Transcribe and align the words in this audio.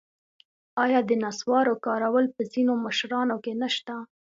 آیا 0.83 0.99
د 1.09 1.11
نصوارو 1.23 1.73
کارول 1.85 2.25
په 2.35 2.41
ځینو 2.51 2.73
مشرانو 2.85 3.35
کې 3.43 3.53
نشته؟ 3.61 3.95